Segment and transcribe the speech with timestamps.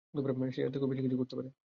[0.51, 1.49] সে এর থেকেও বেশি কিছু করতে পারে!